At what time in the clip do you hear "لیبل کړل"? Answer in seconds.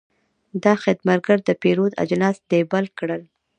2.49-3.21